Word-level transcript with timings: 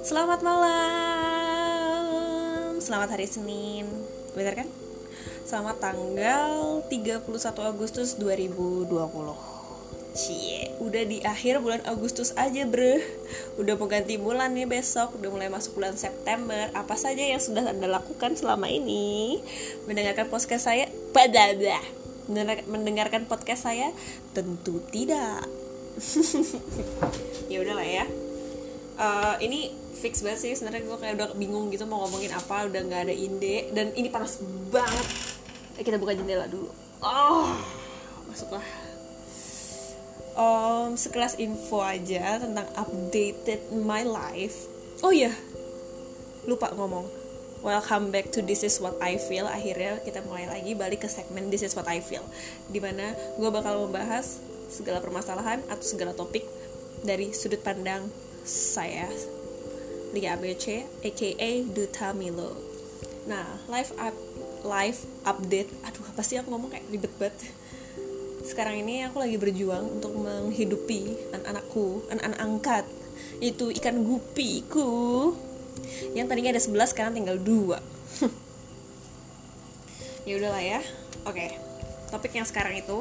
Selamat 0.00 0.40
malam. 0.40 0.80
Selamat 2.80 3.12
hari 3.12 3.28
Senin. 3.28 3.84
Bener 4.32 4.56
kan? 4.56 4.64
Selamat 5.44 5.84
tanggal 5.84 6.80
31 6.88 7.28
Agustus 7.60 8.16
2020 8.16 8.88
Cie, 10.16 10.72
udah 10.80 11.04
di 11.04 11.20
akhir 11.20 11.60
bulan 11.60 11.84
Agustus 11.84 12.32
aja 12.32 12.64
bro 12.64 12.96
Udah 13.60 13.76
mau 13.76 13.92
ganti 13.92 14.16
bulan 14.16 14.56
nih 14.56 14.64
besok. 14.64 15.20
Udah 15.20 15.28
mulai 15.28 15.52
masuk 15.52 15.76
bulan 15.76 15.92
September. 16.00 16.72
Apa 16.72 16.96
saja 16.96 17.20
yang 17.20 17.36
sudah 17.36 17.68
anda 17.68 17.84
lakukan 17.84 18.32
selama 18.32 18.72
ini? 18.72 19.44
Mendengarkan 19.84 20.32
podcast 20.32 20.72
saya? 20.72 20.88
Padada 21.12 22.00
Mendengarkan 22.68 23.26
podcast 23.26 23.66
saya? 23.66 23.90
Tentu 24.36 24.82
tidak. 24.90 25.46
Ya 27.52 27.60
udahlah 27.60 27.84
ya. 27.84 28.08
Uh, 28.96 29.36
ini 29.44 29.76
fix 29.92 30.24
banget 30.24 30.40
sih 30.40 30.52
sebenarnya 30.56 30.88
gue 30.88 30.96
kayak 30.96 31.14
udah 31.20 31.28
bingung 31.36 31.68
gitu 31.68 31.84
mau 31.84 32.00
ngomongin 32.08 32.32
apa 32.32 32.64
udah 32.64 32.80
nggak 32.80 33.02
ada 33.04 33.12
inde 33.12 33.68
dan 33.76 33.92
ini 33.92 34.08
panas 34.08 34.40
banget. 34.72 35.04
Kita 35.76 36.00
buka 36.00 36.16
jendela 36.16 36.48
dulu. 36.48 36.72
Oh 37.04 37.52
masuklah. 38.24 38.64
Um, 40.32 40.96
sekelas 40.96 41.36
info 41.36 41.84
aja 41.84 42.40
tentang 42.40 42.64
updated 42.72 43.68
my 43.84 44.00
life. 44.00 44.64
Oh 45.04 45.12
iya 45.12 45.36
lupa 46.46 46.74
ngomong 46.74 47.06
welcome 47.62 48.10
back 48.10 48.26
to 48.34 48.42
this 48.42 48.66
is 48.66 48.82
what 48.82 48.98
I 48.98 49.16
feel. 49.22 49.46
Akhirnya 49.46 50.02
kita 50.02 50.18
mulai 50.26 50.50
lagi 50.50 50.74
balik 50.74 51.06
ke 51.06 51.08
segmen 51.08 51.46
this 51.46 51.62
is 51.62 51.78
what 51.78 51.86
I 51.86 52.02
feel 52.02 52.26
di 52.66 52.82
mana 52.82 53.14
gue 53.38 53.50
bakal 53.54 53.86
membahas 53.86 54.42
segala 54.66 54.98
permasalahan 54.98 55.62
atau 55.70 55.86
segala 55.86 56.10
topik 56.10 56.42
dari 57.06 57.30
sudut 57.30 57.62
pandang 57.62 58.10
saya 58.42 59.06
Lia 60.10 60.34
ABC 60.34 60.82
aka 61.06 61.50
Duta 61.70 62.10
Milo. 62.12 62.58
Nah 63.30 63.46
live 63.70 63.94
up 63.94 64.16
live 64.66 64.98
update. 65.22 65.70
Aduh 65.86 66.02
apa 66.10 66.26
sih 66.26 66.42
aku 66.42 66.50
ngomong 66.50 66.74
kayak 66.74 66.90
ribet 66.90 67.14
banget? 67.14 67.46
Sekarang 68.42 68.74
ini 68.74 69.06
aku 69.06 69.22
lagi 69.22 69.38
berjuang 69.38 70.02
untuk 70.02 70.18
menghidupi 70.18 71.30
anak-anakku 71.30 72.10
anak-anak 72.10 72.40
angkat 72.42 72.84
itu 73.38 73.70
ikan 73.78 74.02
gupiku 74.02 75.30
yang 76.12 76.26
tadinya 76.28 76.54
ada 76.54 76.62
11 76.62 76.92
sekarang 76.92 77.12
tinggal 77.16 77.36
dua. 77.40 77.78
Ya 80.22 80.38
udahlah 80.38 80.62
ya. 80.62 80.78
Oke 81.26 81.72
topik 82.12 82.36
yang 82.36 82.44
sekarang 82.44 82.76
itu 82.76 83.00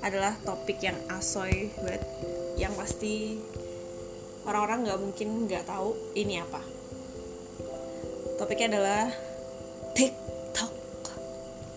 adalah 0.00 0.32
topik 0.40 0.80
yang 0.80 0.96
asoy 1.12 1.68
banget 1.84 2.00
yang 2.56 2.72
pasti 2.72 3.36
orang-orang 4.48 4.88
nggak 4.88 5.00
mungkin 5.04 5.28
nggak 5.44 5.68
tahu 5.68 5.92
ini 6.16 6.40
apa. 6.40 6.64
Topiknya 8.40 8.72
adalah 8.72 9.04
TikTok. 9.92 10.72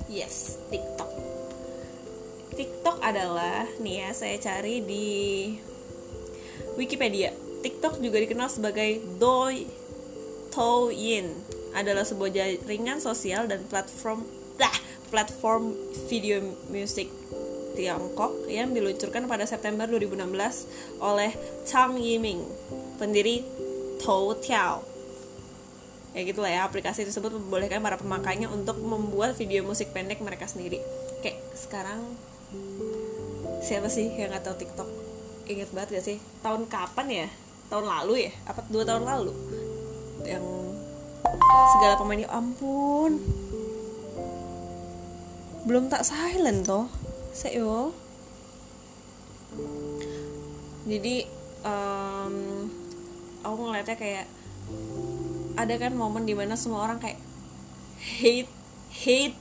Yes 0.07 0.55
TikTok. 0.71 1.11
TikTok 2.55 2.97
adalah 3.03 3.67
nih 3.83 4.07
ya 4.07 4.09
saya 4.15 4.39
cari 4.39 4.79
di 4.79 5.07
Wikipedia. 6.79 7.35
TikTok 7.61 7.99
juga 7.99 8.17
dikenal 8.23 8.47
sebagai 8.47 9.03
Doi 9.19 9.80
Douyin 10.51 11.31
adalah 11.71 12.03
sebuah 12.03 12.29
jaringan 12.35 12.99
sosial 12.99 13.47
dan 13.47 13.63
platform 13.71 14.27
lah 14.59 14.75
platform 15.07 15.71
video 16.11 16.43
musik 16.67 17.07
Tiongkok 17.71 18.51
yang 18.51 18.75
diluncurkan 18.75 19.31
pada 19.31 19.47
September 19.47 19.87
2016 19.87 20.99
oleh 20.99 21.31
Chang 21.63 21.95
Yiming, 21.95 22.43
pendiri 22.99 23.47
Toutiao. 24.03 24.83
Ya 26.11 26.27
gitu 26.27 26.43
lah 26.43 26.51
ya, 26.51 26.61
aplikasi 26.67 27.07
tersebut 27.07 27.31
membolehkan 27.31 27.79
para 27.79 27.95
pemakainya 27.95 28.51
untuk 28.51 28.75
membuat 28.83 29.39
video 29.39 29.63
musik 29.63 29.95
pendek 29.95 30.19
mereka 30.19 30.51
sendiri. 30.51 30.83
Kayak 31.23 31.39
sekarang 31.55 32.03
siapa 33.63 33.87
sih 33.87 34.11
yang 34.19 34.35
nggak 34.35 34.43
tahu 34.43 34.55
TikTok? 34.59 34.89
Ingat 35.47 35.69
banget 35.71 35.89
gak 35.99 36.05
sih? 36.05 36.17
Tahun 36.43 36.67
kapan 36.67 37.07
ya? 37.07 37.27
Tahun 37.71 37.85
lalu 37.87 38.27
ya? 38.27 38.31
Apa 38.51 38.67
dua 38.67 38.83
tahun 38.83 39.07
lalu? 39.07 39.31
Yang 40.25 40.45
segala 41.77 41.93
pemainnya 41.99 42.29
ampun. 42.31 43.21
Belum 45.65 45.87
tak 45.87 46.05
silent 46.05 46.65
toh 46.65 46.87
Seyo. 47.31 47.95
Jadi 50.83 51.23
um, 51.63 52.67
aku 53.45 53.61
ngeliatnya 53.69 53.95
kayak 53.95 54.25
ada 55.55 55.73
kan 55.77 55.93
momen 55.93 56.25
di 56.25 56.33
mana 56.33 56.57
semua 56.57 56.87
orang 56.87 56.97
kayak 56.97 57.19
hate 58.01 58.49
hate 58.91 59.37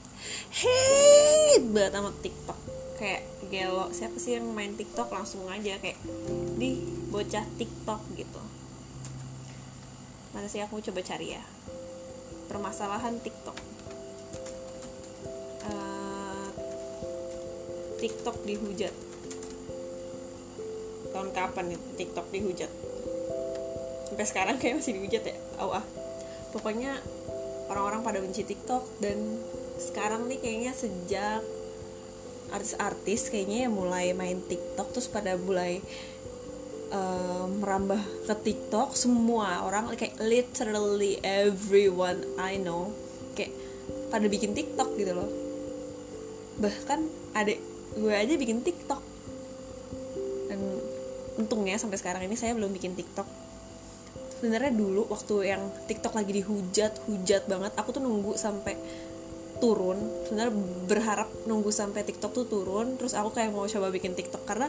hate 0.53 1.65
banget 1.73 1.91
sama 1.97 2.11
TikTok. 2.21 2.59
Kayak 3.01 3.21
gelo 3.49 3.89
siapa 3.91 4.15
sih 4.21 4.37
yang 4.37 4.47
main 4.53 4.77
TikTok 4.77 5.09
langsung 5.09 5.43
aja 5.49 5.75
kayak 5.81 5.97
di 6.55 6.79
bocah 7.09 7.43
TikTok 7.57 7.99
gitu 8.15 8.41
mana 10.31 10.47
sih 10.47 10.63
aku 10.63 10.79
coba 10.79 11.03
cari 11.03 11.35
ya? 11.35 11.43
Permasalahan 12.47 13.19
TikTok. 13.19 13.71
TikTok 18.01 18.41
dihujat. 18.49 18.95
Tahun 21.13 21.29
kapan 21.37 21.65
nih 21.69 21.79
TikTok 22.01 22.27
dihujat. 22.33 22.71
Sampai 24.09 24.25
sekarang 24.25 24.57
kayak 24.57 24.81
masih 24.81 24.97
dihujat 24.97 25.23
ya? 25.29 25.37
Awah 25.61 25.85
pokoknya 26.51 26.99
orang-orang 27.71 28.01
pada 28.03 28.19
benci 28.19 28.43
TikTok 28.43 28.83
dan 28.99 29.39
sekarang 29.79 30.27
nih 30.27 30.41
kayaknya 30.43 30.73
sejak 30.75 31.39
artis-artis 32.51 33.31
kayaknya 33.31 33.71
mulai 33.71 34.11
main 34.11 34.43
TikTok 34.43 34.91
terus 34.91 35.07
pada 35.07 35.39
mulai 35.39 35.79
uh, 36.91 37.47
merambah 37.47 37.99
ke 38.27 38.35
TikTok 38.51 38.93
semua 38.93 39.63
orang 39.65 39.89
kayak 39.95 40.19
literally 40.21 41.17
everyone 41.23 42.21
I 42.37 42.59
know 42.59 42.91
kayak 43.33 43.55
pada 44.11 44.27
bikin 44.27 44.51
TikTok 44.51 44.99
gitu 44.99 45.15
loh. 45.15 45.29
Bahkan 46.59 46.99
ada 47.31 47.53
gue 47.95 48.13
aja 48.13 48.33
bikin 48.35 48.61
TikTok. 48.61 49.01
Dan 50.51 50.59
untungnya 51.39 51.79
sampai 51.79 51.97
sekarang 51.97 52.27
ini 52.27 52.35
saya 52.35 52.51
belum 52.53 52.75
bikin 52.75 52.93
TikTok. 52.93 53.27
Sebenarnya 54.39 54.73
dulu 54.73 55.07
waktu 55.07 55.53
yang 55.53 55.63
TikTok 55.87 56.17
lagi 56.17 56.43
dihujat 56.43 57.07
hujat 57.07 57.45
banget 57.47 57.71
aku 57.79 57.95
tuh 57.95 58.03
nunggu 58.03 58.35
sampai 58.35 58.75
turun. 59.63 60.01
Sebenarnya 60.27 60.53
berharap 60.89 61.29
nunggu 61.47 61.71
sampai 61.71 62.03
TikTok 62.03 62.35
tuh 62.35 62.45
turun 62.51 62.99
terus 62.99 63.15
aku 63.15 63.31
kayak 63.31 63.55
mau 63.55 63.63
coba 63.63 63.87
bikin 63.93 64.11
TikTok. 64.11 64.43
Karena 64.43 64.67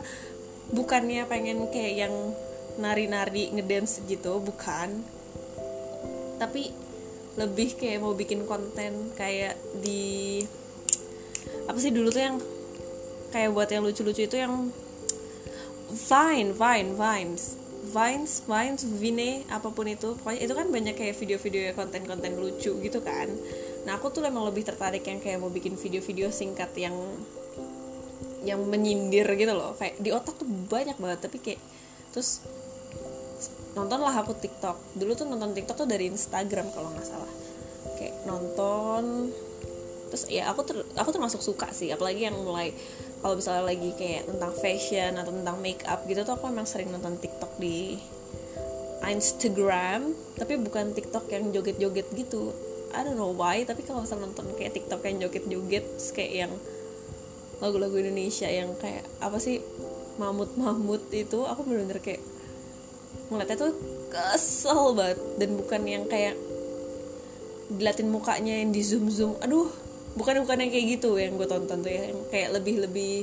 bukannya 0.70 1.26
pengen 1.26 1.66
kayak 1.74 2.06
yang 2.06 2.14
nari-nari 2.78 3.50
ngedance 3.50 4.04
gitu 4.06 4.38
bukan. 4.38 5.02
Tapi 6.38 6.70
lebih 7.34 7.74
kayak 7.80 8.04
mau 8.04 8.12
bikin 8.12 8.44
konten 8.44 9.10
kayak 9.16 9.56
di 9.80 10.44
apa 11.64 11.78
sih 11.80 11.88
dulu 11.88 12.12
tuh 12.12 12.22
yang 12.22 12.36
kayak 13.32 13.50
buat 13.56 13.68
yang 13.72 13.82
lucu-lucu 13.82 14.28
itu 14.28 14.36
yang 14.36 14.68
Vine, 15.92 16.56
Vine, 16.56 16.96
Vines. 16.96 17.60
Vines, 17.82 18.46
Vines, 18.48 18.80
Vine, 18.86 19.44
apa 19.52 19.68
pun 19.68 19.84
itu. 19.84 20.16
Pokoknya 20.16 20.40
itu 20.40 20.54
kan 20.56 20.66
banyak 20.72 20.94
kayak 20.96 21.18
video-video 21.18 21.76
konten-konten 21.76 22.32
lucu 22.40 22.72
gitu 22.80 22.98
kan. 23.04 23.28
Nah 23.84 24.00
aku 24.00 24.08
tuh 24.08 24.24
emang 24.24 24.48
lebih 24.48 24.64
tertarik 24.64 25.04
yang 25.04 25.20
kayak 25.20 25.42
mau 25.42 25.52
bikin 25.52 25.76
video-video 25.76 26.32
singkat 26.32 26.72
yang 26.78 26.96
Yang 28.42 28.60
menyindir 28.66 29.26
gitu 29.38 29.52
loh. 29.54 29.74
Kayak 29.78 29.98
di 30.02 30.10
otak 30.10 30.34
tuh 30.38 30.46
banyak 30.46 30.98
banget 30.98 31.18
Tapi 31.24 31.38
kayak 31.38 31.60
Terus 32.12 32.42
Nontonlah 33.72 34.12
aku 34.12 34.36
TikTok. 34.36 34.76
Dulu 34.96 35.12
tuh 35.16 35.24
nonton 35.24 35.56
TikTok 35.56 35.76
tuh 35.84 35.88
dari 35.88 36.12
Instagram 36.12 36.68
kalau 36.76 36.92
nggak 36.92 37.06
salah. 37.08 37.32
Kayak 37.96 38.16
nonton 38.28 39.32
terus 40.12 40.28
ya 40.28 40.44
aku 40.52 40.60
ter, 40.60 40.76
aku 41.00 41.08
termasuk 41.08 41.40
suka 41.40 41.72
sih 41.72 41.88
apalagi 41.88 42.28
yang 42.28 42.36
mulai 42.36 42.68
kalau 43.24 43.32
misalnya 43.32 43.64
lagi 43.64 43.96
kayak 43.96 44.28
tentang 44.28 44.52
fashion 44.60 45.16
atau 45.16 45.32
tentang 45.32 45.56
make 45.64 45.80
up 45.88 46.04
gitu 46.04 46.20
tuh 46.20 46.36
aku 46.36 46.52
emang 46.52 46.68
sering 46.68 46.92
nonton 46.92 47.16
TikTok 47.16 47.56
di 47.56 47.96
Instagram 49.08 50.12
tapi 50.36 50.60
bukan 50.60 50.92
TikTok 50.92 51.32
yang 51.32 51.48
joget-joget 51.56 52.12
gitu. 52.12 52.52
I 52.92 53.08
don't 53.08 53.16
know 53.16 53.32
why 53.32 53.64
tapi 53.64 53.88
kalau 53.88 54.04
misalnya 54.04 54.28
nonton 54.28 54.52
kayak 54.52 54.76
TikTok 54.76 55.00
yang 55.08 55.16
joget-joget 55.24 55.86
kayak 56.12 56.32
yang 56.44 56.52
lagu-lagu 57.62 57.94
Indonesia 57.94 58.50
yang 58.50 58.74
kayak 58.74 59.06
apa 59.22 59.38
sih 59.38 59.62
mamut-mamut 60.18 61.08
itu 61.14 61.46
aku 61.46 61.62
bener-bener 61.62 62.02
kayak 62.02 62.20
ngeliatnya 63.30 63.56
tuh 63.56 63.72
kesel 64.10 64.98
banget. 64.98 65.18
Dan 65.38 65.56
bukan 65.56 65.80
yang 65.86 66.04
kayak 66.10 66.34
diliatin 67.72 68.10
mukanya 68.10 68.60
yang 68.60 68.74
di 68.74 68.82
zoom 68.84 69.08
zoom 69.08 69.38
aduh 69.40 69.70
bukan 70.12 70.44
bukan 70.44 70.60
yang 70.60 70.68
kayak 70.68 70.86
gitu 71.00 71.16
yang 71.16 71.38
gue 71.40 71.48
tonton 71.48 71.80
tuh 71.80 71.88
ya. 71.88 72.10
Yang 72.10 72.20
kayak 72.28 72.48
lebih 72.58 72.74
lebih 72.84 73.14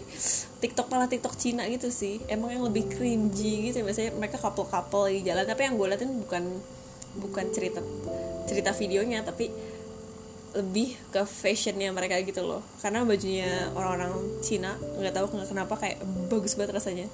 TikTok 0.63 0.87
malah 0.89 1.11
TikTok 1.11 1.35
Cina 1.35 1.67
gitu 1.67 1.91
sih. 1.91 2.23
Emang 2.31 2.55
yang 2.55 2.63
lebih 2.63 2.87
cringy 2.89 3.69
gitu. 3.69 3.83
Biasanya 3.83 4.15
mereka 4.15 4.39
couple 4.39 4.65
couple 4.65 5.11
di 5.11 5.21
jalan. 5.21 5.45
Tapi 5.45 5.61
yang 5.67 5.75
gue 5.75 5.87
liatin 5.91 6.11
bukan 6.15 6.43
bukan 7.19 7.45
cerita 7.51 7.83
cerita 8.49 8.71
videonya. 8.73 9.21
Tapi 9.21 9.51
lebih 10.57 10.97
ke 11.13 11.21
fashionnya 11.25 11.93
mereka 11.93 12.17
gitu 12.25 12.41
loh. 12.41 12.65
Karena 12.81 13.05
bajunya 13.05 13.69
orang-orang 13.77 14.41
Cina 14.41 14.73
nggak 14.77 15.13
tahu 15.13 15.25
kenapa 15.45 15.77
kayak 15.77 16.01
bagus 16.31 16.57
banget 16.57 16.81
rasanya. 16.81 17.07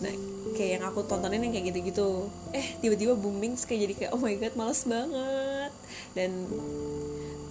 Nah 0.00 0.14
kayak 0.56 0.80
yang 0.80 0.84
aku 0.88 1.04
tontonin 1.04 1.44
yang 1.44 1.52
kayak 1.52 1.72
gitu-gitu. 1.72 2.32
Eh 2.56 2.80
tiba-tiba 2.80 3.12
booming 3.16 3.56
kayak 3.60 3.80
jadi 3.88 3.94
kayak 3.96 4.10
oh 4.16 4.20
my 4.20 4.32
god 4.40 4.54
males 4.56 4.82
banget. 4.88 5.72
Dan 6.16 6.48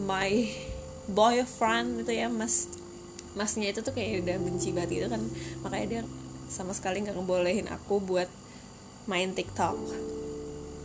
my 0.01 0.49
boyfriend 1.09 2.05
itu 2.05 2.13
ya 2.13 2.27
mas 2.29 2.69
masnya 3.37 3.69
itu 3.69 3.85
tuh 3.85 3.93
kayak 3.93 4.25
udah 4.25 4.37
benci 4.41 4.73
banget 4.73 4.89
gitu 5.05 5.07
kan. 5.13 5.21
Makanya 5.61 5.85
dia 5.85 6.01
sama 6.49 6.73
sekali 6.73 7.05
nggak 7.05 7.13
ngebolehin 7.13 7.69
aku 7.69 8.01
buat 8.01 8.29
main 9.05 9.37
TikTok. 9.37 9.77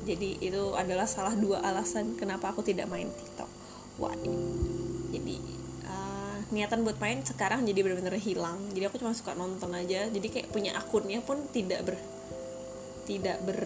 Jadi 0.05 0.37
itu 0.45 0.77
adalah 0.77 1.09
salah 1.09 1.33
dua 1.33 1.65
alasan 1.65 2.13
kenapa 2.21 2.53
aku 2.53 2.61
tidak 2.61 2.93
main 2.93 3.09
TikTok 3.09 3.64
why 3.99 4.17
jadi 5.15 5.37
uh, 5.87 6.37
niatan 6.51 6.83
buat 6.83 6.99
main 6.99 7.23
sekarang 7.23 7.67
jadi 7.67 7.81
benar-benar 7.83 8.19
hilang 8.19 8.59
jadi 8.75 8.91
aku 8.91 8.99
cuma 9.03 9.15
suka 9.15 9.35
nonton 9.39 9.71
aja 9.75 10.11
jadi 10.11 10.27
kayak 10.31 10.49
punya 10.51 10.75
akunnya 10.77 11.23
pun 11.23 11.45
tidak 11.51 11.87
ber 11.87 11.97
tidak 13.05 13.39
ber 13.45 13.61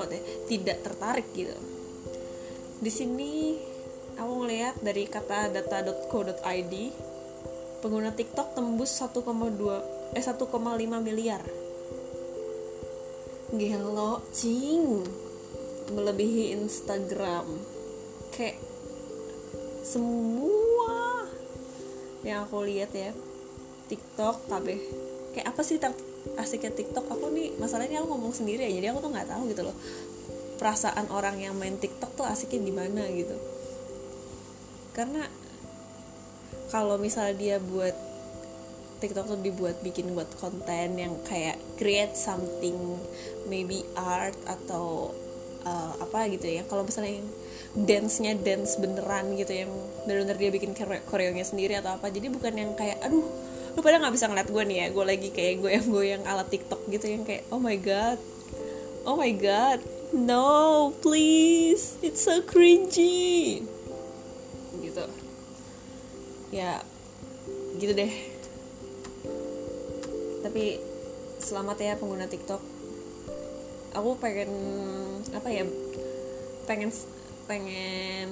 oh 0.00 0.06
deh, 0.10 0.22
tidak 0.50 0.82
tertarik 0.82 1.28
gitu 1.36 1.54
di 2.82 2.90
sini 2.90 3.56
aku 4.18 4.32
ngelihat 4.44 4.82
dari 4.82 5.06
kata 5.06 5.54
data.co.id 5.54 6.74
pengguna 7.84 8.16
TikTok 8.16 8.56
tembus 8.56 8.96
1,2 8.96 10.16
eh 10.16 10.24
1,5 10.24 10.40
miliar. 11.04 11.44
Gelo, 13.52 14.24
cing. 14.32 15.04
Melebihi 15.92 16.56
Instagram. 16.56 17.73
Kayak 18.34 18.58
semua 19.86 21.28
yang 22.26 22.48
aku 22.48 22.66
lihat 22.66 22.90
ya 22.90 23.14
TikTok 23.86 24.48
kabeh 24.48 24.80
kayak 25.36 25.54
apa 25.54 25.60
sih 25.60 25.78
asiknya 26.40 26.72
TikTok? 26.72 27.04
Aku 27.06 27.30
nih 27.30 27.54
masalahnya 27.60 28.02
aku 28.02 28.10
ngomong 28.16 28.34
sendiri 28.34 28.66
ya 28.66 28.72
jadi 28.80 28.86
aku 28.90 29.06
tuh 29.06 29.12
nggak 29.12 29.28
tahu 29.28 29.42
gitu 29.52 29.62
loh 29.62 29.76
perasaan 30.58 31.10
orang 31.10 31.42
yang 31.42 31.54
main 31.58 31.76
TikTok 31.76 32.14
tuh 32.16 32.26
asiknya 32.26 32.64
di 32.64 32.74
mana 32.74 33.02
gitu. 33.10 33.36
Karena 34.94 35.26
kalau 36.70 36.98
misalnya 36.98 37.34
dia 37.38 37.56
buat 37.62 37.94
TikTok 39.02 39.36
tuh 39.36 39.40
dibuat 39.42 39.82
bikin 39.84 40.14
buat 40.16 40.30
konten 40.40 40.96
yang 40.96 41.12
kayak 41.28 41.60
create 41.76 42.16
something 42.16 42.96
maybe 43.50 43.84
art 43.98 44.38
atau 44.48 45.12
uh, 45.66 45.92
apa 46.00 46.30
gitu 46.30 46.46
ya 46.46 46.62
kalau 46.68 46.84
misalnya 46.86 47.20
yang 47.20 47.28
dance-nya 47.74 48.32
dance 48.38 48.78
beneran 48.78 49.34
gitu 49.34 49.52
yang 49.66 49.70
bener-bener 50.06 50.36
dia 50.38 50.50
bikin 50.54 50.72
koreonya 51.10 51.42
sendiri 51.42 51.74
atau 51.80 51.98
apa 51.98 52.08
jadi 52.08 52.30
bukan 52.30 52.54
yang 52.54 52.70
kayak 52.78 53.02
aduh 53.02 53.26
lu 53.74 53.80
pada 53.82 53.98
nggak 53.98 54.14
bisa 54.14 54.30
ngeliat 54.30 54.48
gue 54.48 54.62
nih 54.70 54.78
ya 54.78 54.86
gue 54.94 55.04
lagi 55.04 55.28
kayak 55.34 55.54
goyang-goyang 55.58 56.22
ala 56.30 56.46
TikTok 56.46 56.86
gitu 56.86 57.10
yang 57.10 57.26
kayak 57.26 57.42
oh 57.50 57.58
my 57.58 57.74
god 57.74 58.22
oh 59.02 59.18
my 59.18 59.34
god 59.34 59.82
no 60.14 60.94
please 61.02 61.98
it's 61.98 62.22
so 62.22 62.38
cringy 62.38 63.66
gitu. 64.94 65.04
Ya 66.54 66.78
gitu 67.82 67.92
deh. 67.98 68.12
Tapi 70.46 70.78
selamat 71.42 71.76
ya 71.82 71.98
pengguna 71.98 72.30
TikTok 72.30 72.62
aku 73.94 74.18
pengen 74.18 74.50
apa 75.30 75.48
ya 75.48 75.64
pengen 76.66 76.90
pengen 77.46 78.28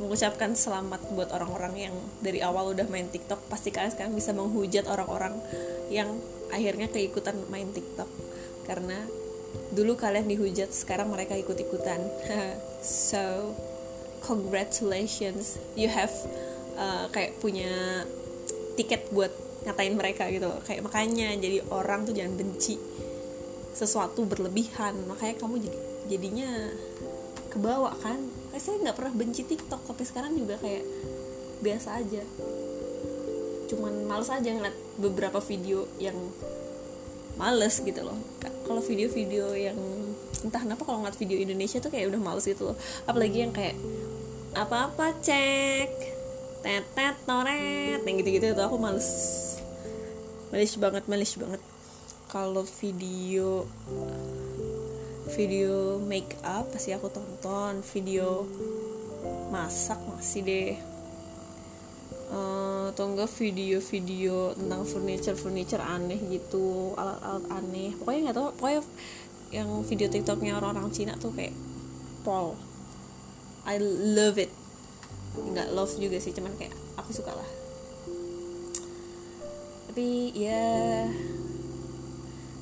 mengucapkan 0.00 0.56
selamat 0.56 1.12
buat 1.12 1.28
orang-orang 1.28 1.74
yang 1.76 1.96
dari 2.24 2.40
awal 2.40 2.72
udah 2.72 2.88
main 2.88 3.12
TikTok. 3.12 3.36
Pasti 3.52 3.68
kalian 3.68 3.92
sekarang 3.92 4.16
bisa 4.16 4.32
menghujat 4.32 4.88
orang-orang 4.88 5.36
yang 5.92 6.08
akhirnya 6.48 6.88
keikutan 6.88 7.36
main 7.52 7.68
TikTok. 7.68 8.08
Karena 8.64 8.96
dulu 9.76 10.00
kalian 10.00 10.24
dihujat 10.24 10.72
sekarang 10.72 11.12
mereka 11.12 11.36
ikut-ikutan. 11.36 12.00
So 12.80 13.52
congratulations. 14.24 15.60
You 15.76 15.92
have 15.92 16.08
uh, 16.80 17.12
kayak 17.12 17.36
punya 17.44 18.08
tiket 18.80 19.12
buat 19.12 19.28
ngatain 19.68 19.92
mereka 19.92 20.32
gitu 20.32 20.48
kayak 20.64 20.80
makanya 20.80 21.36
jadi 21.36 21.60
orang 21.68 22.08
tuh 22.08 22.16
jangan 22.16 22.40
benci 22.40 22.80
sesuatu 23.70 24.26
berlebihan 24.26 24.94
makanya 25.06 25.38
kamu 25.38 25.62
jadi 25.62 25.78
jadinya 26.10 26.50
kebawa 27.50 27.94
kan? 27.98 28.18
Kayak 28.50 28.62
saya 28.62 28.76
nggak 28.82 28.96
pernah 28.96 29.12
benci 29.14 29.42
TikTok 29.46 29.82
tapi 29.86 30.02
sekarang 30.06 30.34
juga 30.38 30.58
kayak 30.58 30.86
biasa 31.60 32.02
aja. 32.02 32.22
Cuman 33.70 34.06
males 34.06 34.30
aja 34.30 34.50
ngeliat 34.50 34.74
beberapa 34.98 35.38
video 35.42 35.86
yang 36.02 36.16
males 37.38 37.78
gitu 37.82 38.00
loh. 38.02 38.18
Kalau 38.66 38.82
video-video 38.82 39.54
yang 39.54 39.78
entah 40.40 40.62
kenapa 40.62 40.82
kalau 40.86 41.02
ngeliat 41.02 41.18
video 41.18 41.38
Indonesia 41.42 41.82
tuh 41.82 41.90
kayak 41.90 42.14
udah 42.14 42.20
males 42.22 42.46
gitu 42.46 42.72
loh. 42.72 42.76
Apalagi 43.06 43.46
yang 43.46 43.52
kayak 43.54 43.76
apa-apa 44.54 45.14
cek 45.22 45.90
tetet 46.60 47.16
toret 47.24 48.02
yang 48.02 48.16
gitu-gitu 48.18 48.52
tuh 48.52 48.64
aku 48.66 48.76
males. 48.78 49.08
Males 50.50 50.74
banget 50.74 51.04
males 51.06 51.32
banget 51.38 51.62
kalau 52.30 52.62
video 52.62 53.66
video 55.34 55.98
make 55.98 56.38
up 56.46 56.70
pasti 56.70 56.94
aku 56.94 57.10
tonton 57.10 57.82
video 57.90 58.46
masak 59.50 59.98
masih 60.06 60.46
deh. 60.46 60.78
Uh, 62.30 62.94
atau 62.94 63.10
enggak 63.10 63.26
video-video 63.26 64.54
tentang 64.54 64.86
furniture 64.86 65.34
furniture 65.34 65.82
aneh 65.82 66.22
gitu 66.30 66.94
alat-alat 66.94 67.44
aneh. 67.50 67.90
Pokoknya 67.98 68.30
nggak 68.30 68.36
tahu 68.38 68.48
pokoknya 68.54 68.82
yang 69.50 69.68
video 69.82 70.06
tiktoknya 70.06 70.54
orang-orang 70.54 70.94
Cina 70.94 71.18
tuh 71.18 71.34
kayak 71.34 71.50
pol 72.22 72.54
I 73.66 73.82
love 74.14 74.38
it. 74.38 74.54
Nggak 75.34 75.74
love 75.74 75.98
juga 75.98 76.22
sih 76.22 76.30
cuman 76.30 76.54
kayak 76.54 76.78
aku 76.94 77.10
suka 77.10 77.34
lah. 77.34 77.50
Tapi 79.90 80.30
ya 80.38 81.10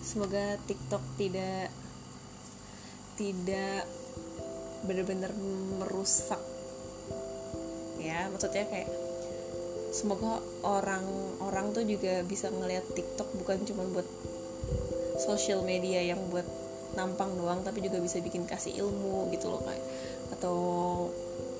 semoga 0.08 0.56
TikTok 0.64 1.04
tidak 1.20 1.68
tidak 3.20 3.84
benar-benar 4.88 5.36
merusak. 5.76 6.40
Ya 8.00 8.32
maksudnya 8.32 8.64
kayak 8.72 8.88
semoga 9.92 10.40
orang-orang 10.64 11.76
tuh 11.76 11.84
juga 11.84 12.24
bisa 12.24 12.48
ngelihat 12.48 12.88
TikTok 12.96 13.36
bukan 13.36 13.68
cuma 13.68 13.84
buat 13.92 14.08
social 15.20 15.60
media 15.60 16.00
yang 16.00 16.24
buat 16.32 16.48
nampang 16.96 17.36
doang 17.36 17.60
tapi 17.60 17.84
juga 17.84 18.00
bisa 18.00 18.16
bikin 18.24 18.48
kasih 18.48 18.80
ilmu 18.80 19.28
gitu 19.36 19.52
loh 19.52 19.60
kayak 19.60 19.84
atau 20.32 20.56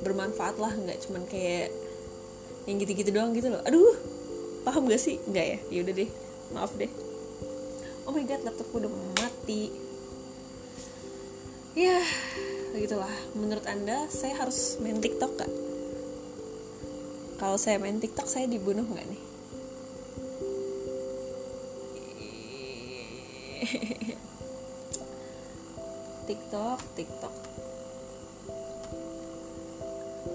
bermanfaat 0.00 0.57
lah 0.57 0.73
nggak 0.73 1.05
cuman 1.05 1.28
kayak 1.28 1.69
yang 2.64 2.81
gitu-gitu 2.81 3.12
doang 3.12 3.37
gitu 3.37 3.52
loh. 3.52 3.61
Aduh 3.69 3.93
paham 4.64 4.88
gak 4.88 5.00
sih? 5.05 5.21
Nggak 5.28 5.47
ya? 5.52 5.59
Yaudah 5.69 5.95
deh 6.00 6.11
maaf 6.57 6.73
deh 6.81 7.08
oh 8.09 8.12
my 8.17 8.25
god 8.25 8.41
laptopku 8.41 8.81
udah 8.81 8.88
mati. 9.21 9.69
Ya 11.77 12.00
begitulah. 12.73 13.12
Menurut 13.37 13.69
anda 13.69 14.09
saya 14.09 14.41
harus 14.41 14.81
main 14.81 14.97
tiktok 14.97 15.37
gak 15.37 15.53
kalau 17.38 17.55
saya 17.55 17.79
main 17.79 18.03
tiktok 18.03 18.27
saya 18.27 18.50
dibunuh 18.50 18.83
nggak 18.83 19.07
nih? 19.07 19.23
Tiktok 26.27 26.83
tiktok. 26.99 27.31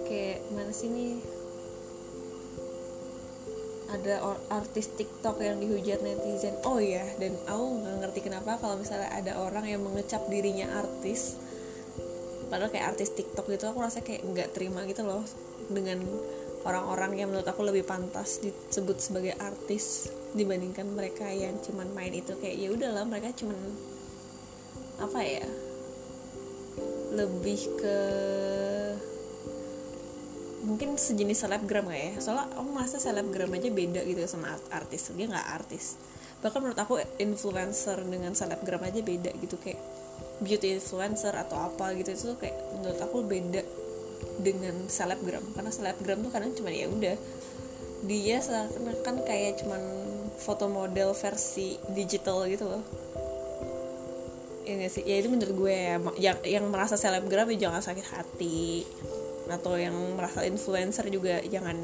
Kayak 0.07 0.47
mana 0.55 0.71
sih 0.71 0.87
nih 0.87 1.19
ada 3.93 4.25
artis 4.49 4.89
TikTok 4.97 5.37
yang 5.45 5.61
dihujat 5.61 6.01
netizen. 6.01 6.57
Oh 6.65 6.81
ya 6.81 7.05
dan 7.21 7.37
aku 7.45 7.65
nggak 7.85 7.95
ngerti 8.01 8.19
kenapa 8.25 8.57
kalau 8.57 8.81
misalnya 8.81 9.13
ada 9.13 9.37
orang 9.37 9.69
yang 9.69 9.85
mengecap 9.85 10.25
dirinya 10.27 10.65
artis 10.81 11.37
padahal 12.49 12.69
kayak 12.69 12.93
artis 12.93 13.13
TikTok 13.13 13.49
gitu 13.49 13.65
aku 13.69 13.81
rasa 13.81 14.05
kayak 14.05 14.25
nggak 14.29 14.53
terima 14.53 14.85
gitu 14.85 15.05
loh 15.05 15.25
dengan 15.69 16.01
orang-orang 16.63 17.17
yang 17.17 17.27
menurut 17.29 17.47
aku 17.49 17.65
lebih 17.65 17.83
pantas 17.85 18.41
disebut 18.41 18.97
sebagai 18.99 19.33
artis 19.37 20.09
dibandingkan 20.33 20.89
mereka 20.89 21.29
yang 21.29 21.59
cuman 21.61 21.91
main 21.93 22.13
itu. 22.13 22.33
Kayak 22.39 22.57
ya 22.57 22.67
udahlah 22.73 23.03
mereka 23.05 23.29
cuman 23.37 23.57
apa 25.01 25.19
ya 25.21 25.45
lebih 27.13 27.61
ke 27.77 27.97
mungkin 30.63 30.95
sejenis 30.95 31.43
selebgram 31.43 31.91
gak 31.91 31.99
ya? 31.99 32.11
Soalnya 32.23 32.47
aku 32.55 32.69
merasa 32.71 32.97
selebgram 32.97 33.51
aja 33.51 33.69
beda 33.69 34.01
gitu 34.07 34.23
sama 34.25 34.55
artis. 34.71 35.11
Dia 35.11 35.27
nggak 35.27 35.47
artis. 35.59 35.99
Bahkan 36.39 36.59
menurut 36.59 36.79
aku 36.79 36.99
influencer 37.19 37.99
dengan 38.07 38.31
selebgram 38.31 38.81
aja 38.83 38.99
beda 39.03 39.31
gitu. 39.43 39.59
Kayak 39.59 39.83
beauty 40.39 40.79
influencer 40.79 41.35
atau 41.35 41.59
apa 41.67 41.91
gitu 41.99 42.15
itu 42.15 42.35
kayak 42.39 42.55
menurut 42.79 42.99
aku 43.03 43.17
beda 43.27 43.61
dengan 44.39 44.75
selebgram. 44.87 45.43
Karena 45.51 45.71
selebgram 45.71 46.23
tuh 46.23 46.31
kadang 46.31 46.51
cuma 46.55 46.71
ya 46.71 46.87
udah 46.87 47.15
dia 48.03 48.37
seakan-akan 48.43 49.23
kayak 49.23 49.63
cuman 49.63 49.83
foto 50.39 50.67
model 50.67 51.15
versi 51.15 51.75
digital 51.91 52.47
gitu 52.47 52.67
loh. 52.67 52.83
Ya 54.63 54.87
sih? 54.87 55.03
Ya 55.03 55.19
itu 55.19 55.27
menurut 55.27 55.55
gue 55.59 55.75
ya. 55.75 55.95
Yang, 56.15 56.37
yang 56.47 56.65
merasa 56.71 56.95
selebgram 56.95 57.51
ya 57.51 57.67
jangan 57.67 57.83
sakit 57.83 58.07
hati 58.15 58.87
atau 59.47 59.75
yang 59.75 59.95
merasa 60.15 60.47
influencer 60.47 61.07
juga 61.11 61.43
jangan 61.43 61.75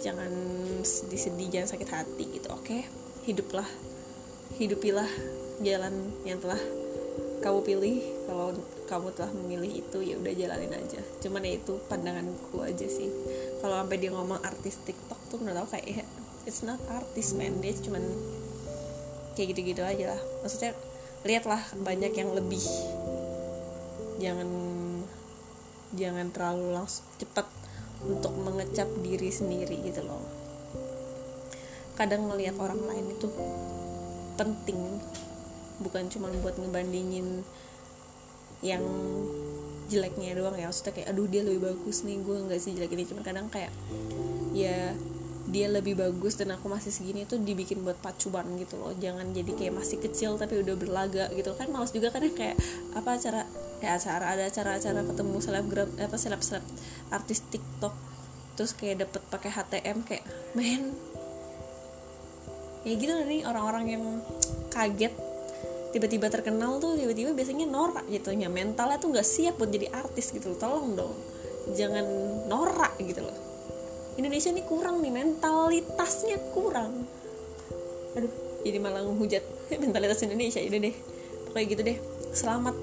jangan 0.00 0.32
sedih-sedih 0.84 1.48
jangan 1.60 1.68
sakit 1.76 1.88
hati 1.88 2.24
gitu 2.40 2.48
oke? 2.52 2.64
Okay? 2.64 2.82
hiduplah 3.28 3.68
hidupilah 4.56 5.08
jalan 5.60 6.12
yang 6.24 6.40
telah 6.40 6.60
kamu 7.40 7.60
pilih. 7.64 7.96
Kalau 8.28 8.52
kamu 8.88 9.08
telah 9.16 9.32
memilih 9.32 9.80
itu 9.80 9.98
ya 10.04 10.14
udah 10.20 10.32
jalanin 10.34 10.72
aja. 10.76 11.00
Cuman 11.24 11.40
ya 11.44 11.56
itu 11.56 11.78
pandanganku 11.88 12.60
aja 12.60 12.86
sih. 12.88 13.08
Kalau 13.60 13.80
sampai 13.80 13.96
dia 13.96 14.12
ngomong 14.12 14.40
artis 14.44 14.80
TikTok 14.84 15.20
tuh 15.32 15.38
menurut 15.40 15.64
aku 15.64 15.80
kayak 15.80 16.04
it's 16.44 16.60
not 16.64 16.80
artis 16.92 17.32
man. 17.32 17.60
Dia 17.64 17.76
cuman 17.80 18.02
kayak 19.36 19.56
gitu-gitu 19.56 19.82
aja 19.84 20.16
lah. 20.16 20.20
Maksudnya 20.44 20.72
lihatlah 21.24 21.62
banyak 21.80 22.12
yang 22.12 22.30
lebih. 22.36 22.64
Jangan 24.20 24.48
jangan 26.00 26.32
terlalu 26.32 26.72
langsung 26.72 27.04
cepat 27.20 27.44
untuk 28.00 28.32
mengecap 28.40 28.88
diri 29.04 29.28
sendiri 29.28 29.76
gitu 29.84 30.00
loh. 30.08 30.24
Kadang 32.00 32.32
ngelihat 32.32 32.56
orang 32.56 32.80
lain 32.88 33.12
itu 33.12 33.28
penting 34.40 34.80
bukan 35.84 36.08
cuma 36.08 36.32
buat 36.40 36.56
ngebandingin 36.56 37.44
yang 38.64 38.80
jeleknya 39.92 40.40
doang 40.40 40.56
ya. 40.56 40.72
Maksudnya 40.72 40.96
kayak 40.96 41.08
aduh 41.12 41.28
dia 41.28 41.44
lebih 41.44 41.60
bagus 41.68 42.00
nih 42.08 42.16
gue 42.24 42.36
nggak 42.48 42.60
sih 42.60 42.72
jelek 42.72 42.96
ini. 42.96 43.04
Cuma 43.04 43.20
kadang 43.20 43.52
kayak 43.52 43.72
ya 44.56 44.96
dia 45.50 45.66
lebih 45.66 45.98
bagus 45.98 46.38
dan 46.38 46.54
aku 46.54 46.70
masih 46.70 46.94
segini 46.94 47.26
tuh 47.26 47.42
dibikin 47.42 47.82
buat 47.82 47.98
pacuan 47.98 48.46
gitu 48.56 48.78
loh. 48.78 48.94
Jangan 48.94 49.34
jadi 49.34 49.50
kayak 49.52 49.74
masih 49.74 49.98
kecil 49.98 50.38
tapi 50.38 50.62
udah 50.62 50.74
berlaga 50.78 51.26
gitu. 51.34 51.52
Kan 51.58 51.74
males 51.74 51.90
juga 51.90 52.14
kan 52.14 52.22
ya 52.22 52.32
kayak 52.32 52.56
apa 52.94 53.18
acara 53.18 53.42
ya 53.82 53.98
acara 53.98 54.24
ada 54.30 54.44
acara-acara 54.46 55.00
ketemu 55.02 55.36
selebgram 55.42 55.88
apa 55.98 56.16
seleb 56.16 56.40
seleb 56.40 56.64
artis 57.10 57.42
TikTok. 57.50 57.94
Terus 58.54 58.72
kayak 58.78 59.06
dapet 59.06 59.22
pakai 59.26 59.50
HTM 59.50 59.98
kayak 60.06 60.24
men. 60.54 60.94
Ya 62.86 62.94
gitu 62.96 63.12
nih 63.12 63.44
orang-orang 63.44 63.84
yang 63.92 64.04
kaget 64.72 65.12
tiba-tiba 65.90 66.30
terkenal 66.30 66.78
tuh 66.78 66.94
tiba-tiba 66.94 67.34
biasanya 67.34 67.66
norak 67.66 68.06
gitu. 68.08 68.30
Ya 68.32 68.46
mentalnya 68.46 69.02
tuh 69.02 69.10
nggak 69.10 69.26
siap 69.26 69.58
buat 69.58 69.68
jadi 69.68 69.90
artis 69.90 70.30
gitu 70.30 70.54
loh. 70.54 70.58
tolong 70.62 70.94
dong 70.94 71.14
jangan 71.74 72.06
norak 72.48 72.96
gitu 72.98 73.22
loh 73.22 73.49
Indonesia 74.20 74.52
ini 74.52 74.62
kurang 74.68 75.00
nih 75.00 75.16
mentalitasnya 75.16 76.36
kurang. 76.52 77.08
Aduh 78.12 78.28
jadi 78.60 78.76
malah 78.76 79.00
menghujat 79.00 79.40
mentalitas 79.82 80.20
Indonesia. 80.20 80.60
Ini 80.60 80.76
deh 80.76 80.94
pokoknya 81.48 81.66
gitu 81.72 81.82
deh. 81.88 81.98
Selamat 82.36 82.76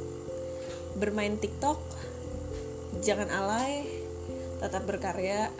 bermain 0.97 1.37
TikTok. 1.37 1.77
Jangan 3.05 3.29
alay 3.29 3.85
tetap 4.57 4.89
berkarya. 4.89 5.53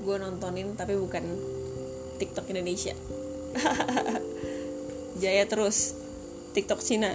Gue 0.00 0.16
nontonin 0.16 0.72
tapi 0.80 0.96
bukan 0.96 1.28
TikTok 2.16 2.48
Indonesia. 2.48 2.96
Jaya 5.20 5.44
terus 5.44 5.92
TikTok 6.56 6.80
Cina 6.80 7.12